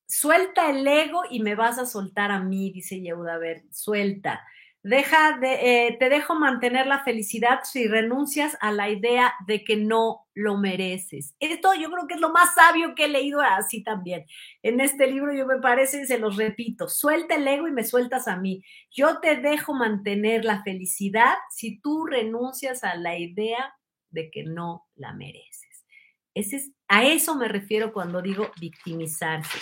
[0.06, 3.34] Suelta el ego y me vas a soltar a mí, dice Yehuda.
[3.34, 4.42] A ver, suelta.
[4.82, 9.76] Deja de, eh, te dejo mantener la felicidad si renuncias a la idea de que
[9.76, 11.34] no lo mereces.
[11.38, 14.24] Esto yo creo que es lo más sabio que he leído así también.
[14.62, 18.26] En este libro yo me parece, se los repito, suelta el ego y me sueltas
[18.26, 18.64] a mí.
[18.90, 23.74] Yo te dejo mantener la felicidad si tú renuncias a la idea
[24.08, 25.84] de que no la mereces.
[26.32, 29.58] Ese es, a eso me refiero cuando digo victimizarse.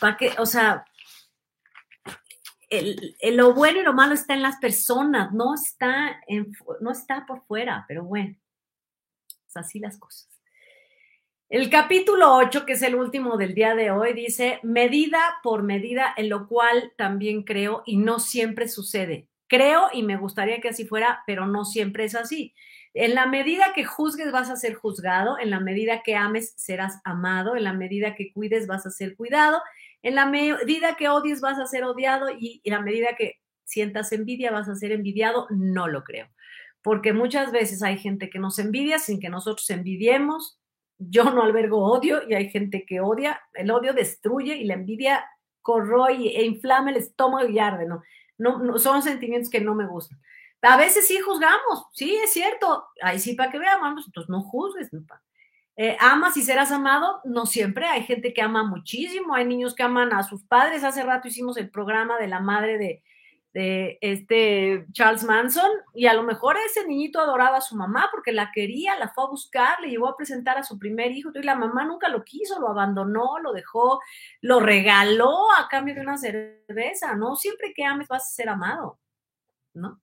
[0.00, 0.32] ¿Para qué?
[0.38, 0.84] O sea,
[3.32, 6.20] lo bueno y lo malo está en las personas, no está,
[6.80, 8.36] no está por fuera, pero bueno,
[9.48, 10.28] es así las cosas.
[11.50, 16.12] El capítulo 8, que es el último del día de hoy, dice, medida por medida,
[16.16, 19.28] en lo cual también creo y no siempre sucede.
[19.46, 22.54] Creo y me gustaría que así fuera, pero no siempre es así.
[22.94, 27.00] En la medida que juzgues vas a ser juzgado, en la medida que ames serás
[27.04, 29.60] amado, en la medida que cuides vas a ser cuidado,
[30.04, 34.12] en la medida que odies vas a ser odiado y en la medida que sientas
[34.12, 36.28] envidia vas a ser envidiado, no lo creo.
[36.82, 40.60] Porque muchas veces hay gente que nos envidia sin que nosotros envidiemos.
[40.98, 43.40] Yo no albergo odio y hay gente que odia.
[43.54, 45.24] El odio destruye y la envidia
[45.62, 47.86] corroe e inflama el estómago y arde.
[47.86, 48.02] No,
[48.36, 50.20] no, no son sentimientos que no me gustan.
[50.60, 52.84] A veces sí juzgamos, sí, es cierto.
[53.00, 54.90] Ahí sí, para que veamos, entonces no juzgues.
[55.76, 57.86] Eh, amas y serás amado, no siempre.
[57.86, 60.84] Hay gente que ama muchísimo, hay niños que aman a sus padres.
[60.84, 63.02] Hace rato hicimos el programa de la madre de,
[63.54, 68.32] de este Charles Manson y a lo mejor ese niñito adoraba a su mamá porque
[68.32, 71.42] la quería, la fue a buscar, le llevó a presentar a su primer hijo y
[71.42, 74.00] la mamá nunca lo quiso, lo abandonó, lo dejó,
[74.40, 77.14] lo regaló a cambio de una cerveza.
[77.14, 78.98] No siempre que ames vas a ser amado,
[79.74, 80.00] ¿no?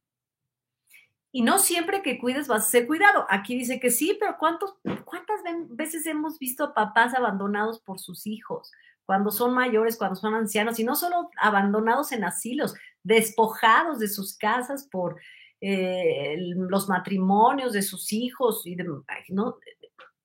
[1.32, 3.26] Y no siempre que cuides vas a ser cuidado.
[3.30, 8.28] Aquí dice que sí, pero ¿cuántos, ¿cuántas veces hemos visto a papás abandonados por sus
[8.28, 8.72] hijos?
[9.12, 14.38] cuando son mayores, cuando son ancianos, y no solo abandonados en asilos, despojados de sus
[14.38, 15.20] casas por
[15.60, 18.86] eh, los matrimonios de sus hijos, y de,
[19.28, 19.58] ¿no?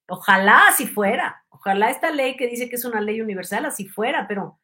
[0.09, 4.29] ojalá así fuera, ojalá esta ley que dice que es una ley universal así fuera,
[4.29, 4.61] pero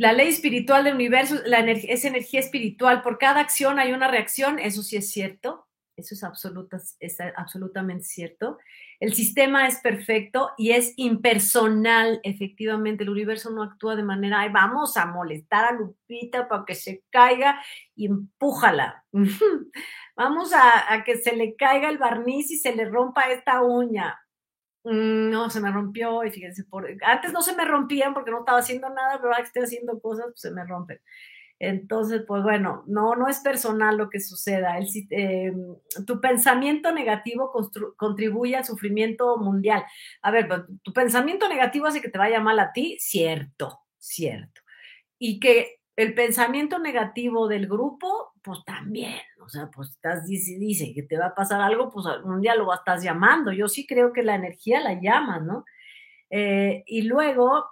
[0.00, 4.08] la ley espiritual del universo la energía, es energía espiritual, por cada acción hay una
[4.08, 8.56] reacción, eso sí es cierto, eso es, absoluta, es absolutamente cierto.
[8.98, 13.04] El sistema es perfecto y es impersonal, efectivamente.
[13.04, 17.62] El universo no actúa de manera, vamos a molestar a Lupita para que se caiga
[17.94, 19.04] y empújala.
[20.16, 24.18] vamos a, que se le caiga el barniz y se le rompa esta uña.
[24.84, 26.64] Mm, no, se me rompió y fíjense,
[27.02, 30.00] antes no se me rompían porque no estaba haciendo nada, pero ahora que estoy haciendo
[30.00, 31.00] cosas, pues se me rompen.
[31.58, 34.78] Entonces, pues bueno, no, no es personal lo que suceda.
[34.78, 35.52] El, eh,
[36.06, 37.52] tu pensamiento negativo
[37.98, 39.84] contribuye al sufrimiento mundial.
[40.22, 40.48] A ver,
[40.82, 44.62] tu pensamiento negativo hace que te vaya mal a ti, cierto, cierto.
[45.18, 50.92] Y que el pensamiento negativo del grupo, pues también, o sea, pues estás, dice, dice
[50.94, 53.52] que te va a pasar algo, pues un día lo estás llamando.
[53.52, 55.64] Yo sí creo que la energía la llama, ¿no?
[56.30, 57.66] Eh, y luego,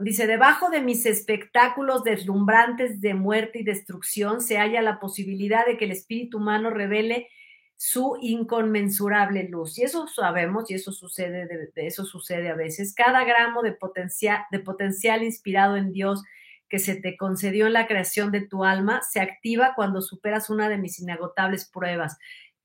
[0.00, 5.76] Dice, debajo de mis espectáculos deslumbrantes de muerte y destrucción se halla la posibilidad de
[5.76, 7.28] que el espíritu humano revele
[7.76, 9.76] su inconmensurable luz.
[9.76, 12.94] Y eso sabemos, y eso sucede, de, eso sucede a veces.
[12.94, 16.22] Cada gramo de potencial, de potencial inspirado en Dios
[16.68, 20.68] que se te concedió en la creación de tu alma se activa cuando superas una
[20.68, 22.18] de mis inagotables pruebas.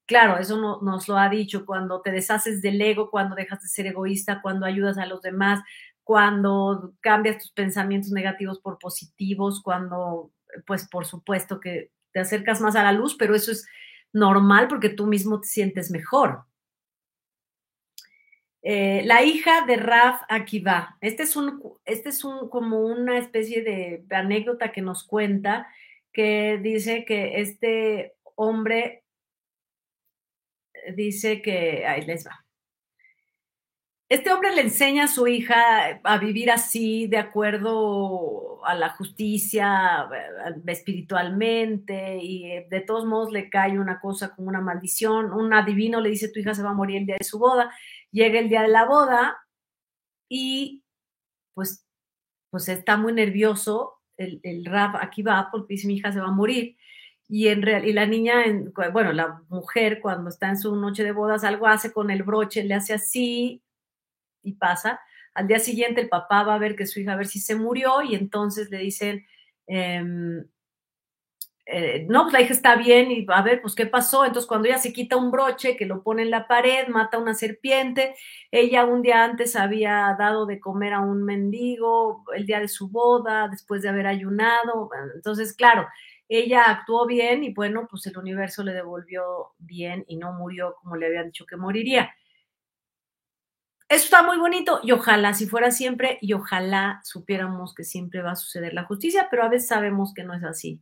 [0.05, 3.69] Claro, eso no, nos lo ha dicho, cuando te deshaces del ego, cuando dejas de
[3.69, 5.61] ser egoísta, cuando ayudas a los demás,
[6.03, 10.31] cuando cambias tus pensamientos negativos por positivos, cuando,
[10.67, 13.65] pues por supuesto que te acercas más a la luz, pero eso es
[14.11, 16.43] normal porque tú mismo te sientes mejor.
[18.63, 20.97] Eh, la hija de Raf Akiva.
[21.01, 25.67] Este es un, este es un como una especie de anécdota que nos cuenta
[26.13, 29.03] que dice que este hombre
[30.95, 32.43] dice que ahí les va.
[34.09, 40.07] Este hombre le enseña a su hija a vivir así, de acuerdo a la justicia,
[40.13, 45.33] eh, espiritualmente, y eh, de todos modos le cae una cosa como una maldición.
[45.33, 47.71] Un adivino le dice, tu hija se va a morir el día de su boda.
[48.13, 49.37] Llega el día de la boda
[50.29, 50.83] y
[51.55, 51.85] pues,
[52.51, 53.95] pues está muy nervioso.
[54.17, 56.77] El, rap aquí va porque dice, mi hija se va a morir.
[57.27, 58.43] Y, en real, y la niña,
[58.91, 62.63] bueno, la mujer cuando está en su noche de bodas, algo hace con el broche,
[62.63, 63.63] le hace así
[64.43, 64.99] y pasa.
[65.33, 67.55] Al día siguiente el papá va a ver que su hija a ver si se
[67.55, 69.25] murió y entonces le dicen,
[69.65, 70.45] em,
[71.65, 74.25] eh, no, pues la hija está bien y a ver, pues qué pasó.
[74.25, 77.21] Entonces cuando ella se quita un broche que lo pone en la pared, mata a
[77.21, 78.15] una serpiente,
[78.51, 82.89] ella un día antes había dado de comer a un mendigo el día de su
[82.89, 84.89] boda, después de haber ayunado.
[85.15, 85.87] Entonces, claro,
[86.27, 90.95] ella actuó bien y bueno, pues el universo le devolvió bien y no murió como
[90.97, 92.13] le habían dicho que moriría.
[93.89, 98.31] Eso está muy bonito y ojalá si fuera siempre y ojalá supiéramos que siempre va
[98.31, 100.81] a suceder la justicia, pero a veces sabemos que no es así.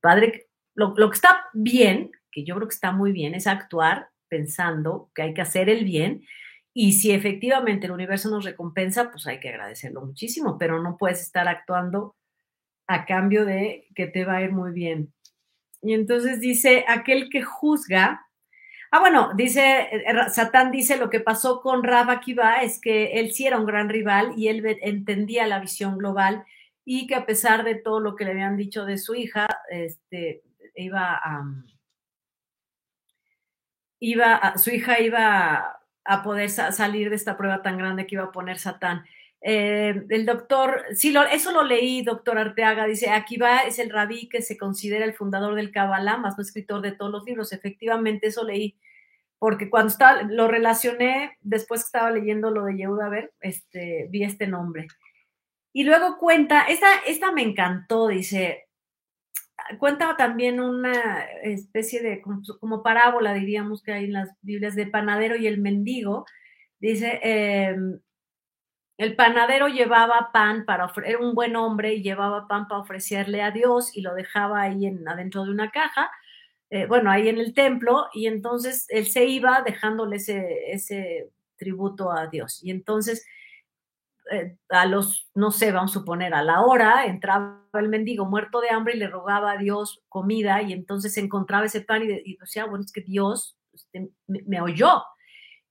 [0.00, 5.10] Padre, lo, que está bien, que yo creo que está muy bien, es actuar pensando
[5.14, 6.24] que hay que hacer el bien
[6.72, 11.20] y si efectivamente el universo nos recompensa, pues hay que agradecerlo muchísimo, pero no puedes
[11.20, 12.16] estar actuando
[12.86, 15.12] a cambio de que te va a ir muy bien.
[15.82, 18.26] Y entonces dice, aquel que juzga
[18.94, 23.32] Ah, bueno, dice, eh, Satán dice lo que pasó con Rab Akiva es que él
[23.32, 26.44] sí era un gran rival y él entendía la visión global
[26.84, 30.42] y que a pesar de todo lo que le habían dicho de su hija, este,
[30.74, 31.44] iba a,
[34.00, 38.32] iba su hija iba a poder salir de esta prueba tan grande que iba a
[38.32, 39.04] poner Satán.
[39.44, 44.28] Eh, el doctor, sí, lo, eso lo leí, doctor Arteaga, dice, Akiva es el rabí
[44.28, 47.52] que se considera el fundador del Kabbalah, más no escritor de todos los libros.
[47.52, 48.76] Efectivamente, eso leí,
[49.38, 54.06] porque cuando estaba, lo relacioné, después que estaba leyendo lo de Yehuda, a ver, este,
[54.10, 54.86] vi este nombre.
[55.72, 58.68] Y luego cuenta, esta, esta me encantó, dice,
[59.78, 62.22] cuenta también una especie de,
[62.60, 66.26] como, parábola, diríamos que hay en las Biblias, de panadero y el mendigo.
[66.78, 67.76] Dice, eh,
[68.98, 73.50] el panadero llevaba pan para ofrecer, un buen hombre y llevaba pan para ofrecerle a
[73.50, 76.10] Dios y lo dejaba ahí en, adentro de una caja,
[76.70, 82.12] eh, bueno, ahí en el templo, y entonces él se iba dejándole ese, ese tributo
[82.12, 82.62] a Dios.
[82.62, 83.26] Y entonces,
[84.30, 88.60] eh, a los, no sé, vamos a suponer, a la hora entraba el mendigo muerto
[88.60, 92.66] de hambre y le rogaba a Dios comida, y entonces encontraba ese pan y, decía,
[92.66, 95.02] bueno, es que Dios este, me oyó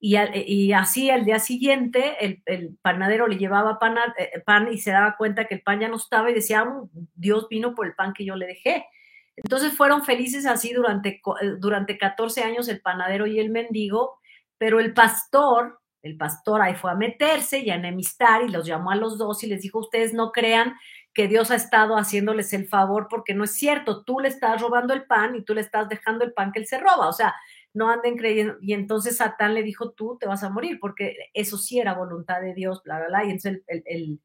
[0.03, 4.89] y, así el día siguiente el, el panadero le llevaba pan, eh, pan, y se
[4.89, 6.83] daba cuenta que el pan ya no estaba y decía, ah,
[7.13, 8.87] Dios vino por el pan que yo le dejé.
[9.35, 14.19] Entonces fueron felices así durante, eh, durante 14 años el panadero y el mendigo,
[14.57, 18.91] pero el pastor, el pastor ahí fue a meterse y a enemistar y los llamó
[18.91, 20.73] a los dos y les dijo, ustedes no crean
[21.13, 24.93] que Dios ha estado haciéndoles el favor porque no es cierto, tú le estás robando
[24.93, 27.35] el pan y tú le estás dejando el pan que él se roba, o sea,
[27.73, 28.57] no anden creyendo.
[28.61, 32.41] Y entonces Satán le dijo, tú te vas a morir porque eso sí era voluntad
[32.41, 33.25] de Dios, bla, bla, bla.
[33.25, 34.19] Y entonces el, el,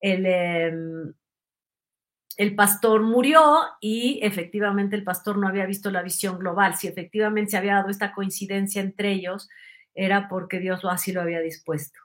[0.00, 1.14] el, em,
[2.36, 6.74] el pastor murió y efectivamente el pastor no había visto la visión global.
[6.76, 9.48] Si efectivamente se había dado esta coincidencia entre ellos,
[9.94, 11.98] era porque Dios así lo había dispuesto.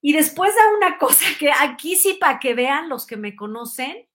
[0.00, 4.08] Y después da una cosa que aquí sí, para que vean los que me conocen,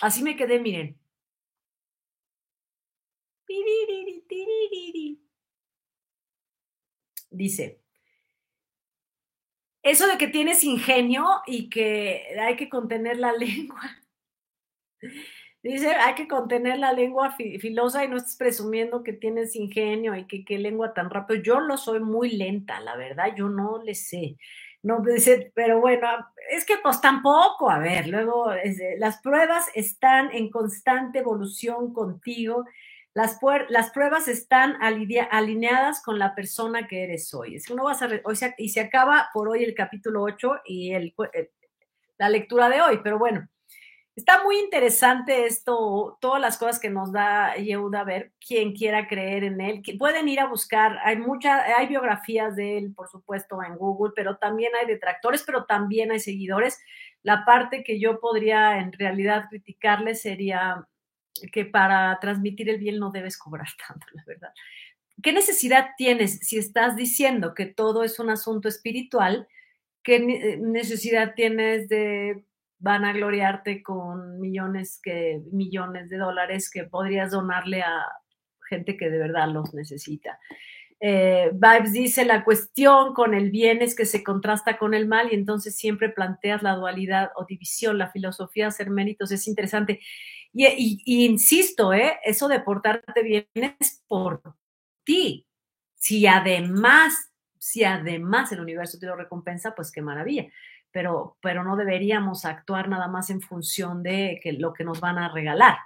[0.00, 0.98] así me quedé, miren.
[7.30, 7.80] Dice,
[9.82, 13.80] eso de que tienes ingenio y que hay que contener la lengua.
[15.62, 20.26] Dice, hay que contener la lengua filosa y no estés presumiendo que tienes ingenio y
[20.26, 21.42] que qué lengua tan rápido.
[21.42, 24.36] Yo lo soy muy lenta, la verdad, yo no le sé.
[24.82, 26.08] No, dice, pero bueno,
[26.50, 28.50] es que pues tampoco, a ver, luego
[28.98, 32.64] las pruebas están en constante evolución contigo
[33.14, 37.56] las, pruebas están alineadas con la persona que eres hoy.
[37.56, 40.92] Es que uno vas a hoy y se acaba por hoy el capítulo 8 y
[40.92, 41.50] el, eh,
[42.18, 43.48] la lectura de hoy, pero bueno,
[44.16, 49.08] está muy interesante esto, todas las cosas que nos da Yehuda a ver, quien quiera
[49.08, 53.62] creer en él, pueden ir a buscar, hay muchas, hay biografías de él, por supuesto,
[53.62, 56.78] en Google, pero también hay detractores, pero también hay seguidores.
[57.22, 60.86] La parte que yo podría en realidad criticarle sería
[61.52, 64.52] que para transmitir el bien no debes cobrar tanto, la verdad.
[65.22, 69.48] ¿Qué necesidad tienes si estás diciendo que todo es un asunto espiritual?
[70.02, 70.18] ¿Qué
[70.58, 72.42] necesidad tienes de
[72.80, 78.04] vanagloriarte con millones, que, millones de dólares que podrías donarle a
[78.68, 80.38] gente que de verdad los necesita?
[81.02, 85.32] Eh, Vibes dice, la cuestión con el bien es que se contrasta con el mal
[85.32, 87.96] y entonces siempre planteas la dualidad o división.
[87.96, 90.00] La filosofía de hacer méritos es interesante.
[90.52, 92.18] Y, insisto, ¿eh?
[92.24, 94.42] eso de portarte bien es por
[95.04, 95.46] ti.
[95.94, 100.48] Si además, si además el universo te lo recompensa, pues qué maravilla.
[100.92, 105.18] Pero, pero no deberíamos actuar nada más en función de que, lo que nos van
[105.18, 105.78] a regalar.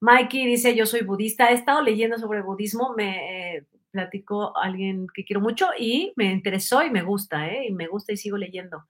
[0.00, 5.24] Mikey dice, yo soy budista, he estado leyendo sobre budismo, me eh, platicó alguien que
[5.24, 7.66] quiero mucho y me interesó y me gusta, ¿eh?
[7.68, 8.86] y me gusta y sigo leyendo.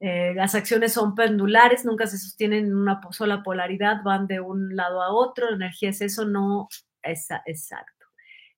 [0.00, 4.74] Eh, las acciones son pendulares, nunca se sostienen en una sola polaridad, van de un
[4.74, 6.68] lado a otro, la energía es eso, no
[7.02, 8.06] es exacto.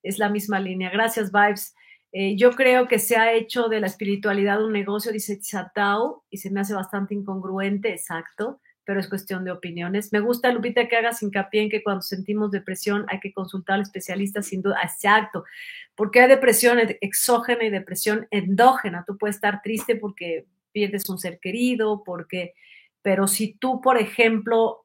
[0.02, 0.88] Es la misma línea.
[0.90, 1.74] Gracias, Vibes.
[2.16, 6.38] Eh, yo creo que se ha hecho de la espiritualidad un negocio, dice Chatao, y
[6.38, 10.12] se me hace bastante incongruente, exacto, pero es cuestión de opiniones.
[10.12, 13.82] Me gusta, Lupita, que hagas hincapié en que cuando sentimos depresión hay que consultar al
[13.82, 15.44] especialista, sin duda, exacto,
[15.96, 19.02] porque hay depresión exógena y depresión endógena.
[19.04, 22.54] Tú puedes estar triste porque pierdes un ser querido, porque,
[23.02, 24.83] pero si tú, por ejemplo,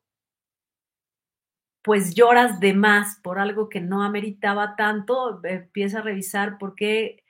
[1.81, 7.23] pues lloras de más por algo que no ameritaba tanto, empieza a revisar por qué,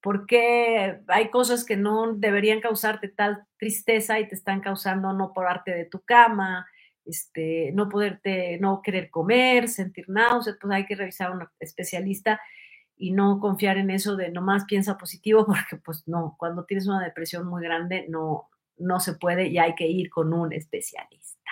[0.00, 5.32] por qué hay cosas que no deberían causarte tal tristeza y te están causando no
[5.36, 6.66] arte de tu cama,
[7.04, 12.40] este, no poderte, no querer comer, sentir náuseas, pues hay que revisar a un especialista
[12.96, 17.02] y no confiar en eso de nomás piensa positivo, porque pues no, cuando tienes una
[17.02, 18.48] depresión muy grande no,
[18.78, 21.43] no se puede y hay que ir con un especialista.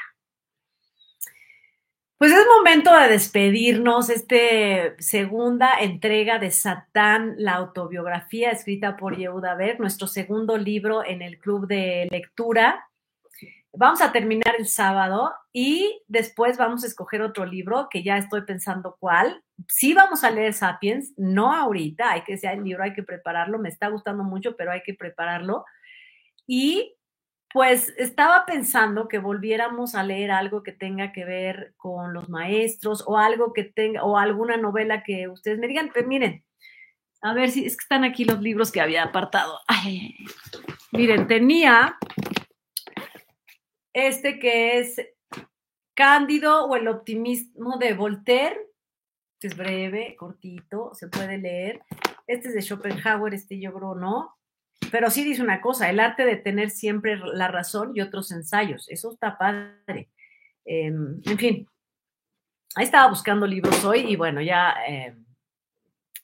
[2.23, 4.37] Pues es momento de despedirnos, esta
[5.01, 11.41] segunda entrega de Satán, la autobiografía escrita por Yehuda Ver, nuestro segundo libro en el
[11.41, 12.89] club de lectura.
[13.73, 18.43] Vamos a terminar el sábado y después vamos a escoger otro libro que ya estoy
[18.43, 19.43] pensando cuál.
[19.67, 23.59] Sí vamos a leer Sapiens, no ahorita, hay que ser el libro, hay que prepararlo,
[23.59, 25.65] me está gustando mucho, pero hay que prepararlo.
[26.47, 26.95] Y
[27.53, 33.05] pues estaba pensando que volviéramos a leer algo que tenga que ver con los maestros
[33.07, 36.45] o algo que tenga, o alguna novela que ustedes me digan, pues miren,
[37.21, 39.59] a ver si es que están aquí los libros que había apartado.
[40.93, 41.97] miren, tenía
[43.93, 44.97] este que es
[45.95, 48.59] Cándido o el optimismo de Voltaire,
[49.47, 51.83] es breve, cortito, se puede leer.
[52.27, 54.35] Este es de Schopenhauer, este yo creo.
[54.93, 58.91] Pero sí dice una cosa, el arte de tener siempre la razón y otros ensayos.
[58.91, 60.11] Eso está padre.
[60.67, 61.69] Em, en fin,
[62.75, 65.25] ahí estaba buscando libros hoy y bueno, ya, em,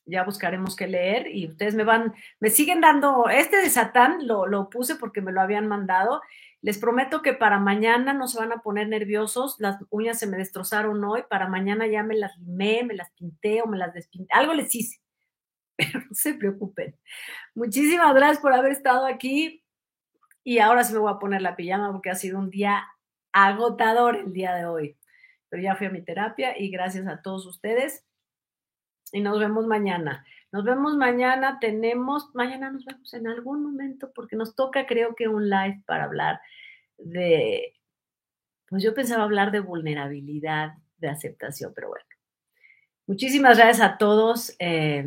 [0.04, 4.46] ya buscaremos qué leer y ustedes me van, me siguen dando, este de Satán lo,
[4.46, 6.20] lo puse porque me lo habían mandado.
[6.60, 10.36] Les prometo que para mañana no se van a poner nerviosos, las uñas se me
[10.36, 14.34] destrozaron hoy, para mañana ya me las limé, me las pinté o me las despinté,
[14.34, 15.00] algo les hice,
[15.78, 16.96] pero no se preocupen.
[17.54, 19.64] Muchísimas gracias por haber estado aquí
[20.42, 22.84] y ahora sí me voy a poner la pijama porque ha sido un día
[23.32, 24.98] agotador el día de hoy,
[25.48, 28.04] pero ya fui a mi terapia y gracias a todos ustedes
[29.12, 30.24] y nos vemos mañana.
[30.50, 35.28] Nos vemos mañana, tenemos, mañana nos vemos en algún momento porque nos toca creo que
[35.28, 36.40] un live para hablar
[36.96, 37.74] de,
[38.68, 42.04] pues yo pensaba hablar de vulnerabilidad, de aceptación, pero bueno.
[43.06, 45.06] Muchísimas gracias a todos eh,